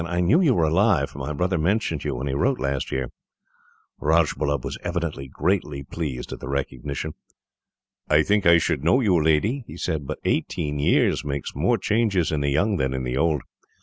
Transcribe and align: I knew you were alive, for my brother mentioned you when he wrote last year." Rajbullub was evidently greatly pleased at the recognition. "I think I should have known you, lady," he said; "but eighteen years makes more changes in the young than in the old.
I 0.07 0.19
knew 0.19 0.41
you 0.41 0.55
were 0.55 0.63
alive, 0.63 1.11
for 1.11 1.19
my 1.19 1.31
brother 1.31 1.59
mentioned 1.59 2.03
you 2.03 2.15
when 2.15 2.25
he 2.25 2.33
wrote 2.33 2.59
last 2.59 2.91
year." 2.91 3.11
Rajbullub 3.99 4.65
was 4.65 4.79
evidently 4.81 5.27
greatly 5.27 5.83
pleased 5.83 6.33
at 6.33 6.39
the 6.39 6.49
recognition. 6.49 7.13
"I 8.09 8.23
think 8.23 8.47
I 8.47 8.57
should 8.57 8.79
have 8.79 8.83
known 8.83 9.03
you, 9.03 9.23
lady," 9.23 9.63
he 9.67 9.77
said; 9.77 10.07
"but 10.07 10.17
eighteen 10.25 10.79
years 10.79 11.23
makes 11.23 11.53
more 11.53 11.77
changes 11.77 12.31
in 12.31 12.41
the 12.41 12.49
young 12.49 12.77
than 12.77 12.95
in 12.95 13.03
the 13.03 13.15
old. 13.17 13.43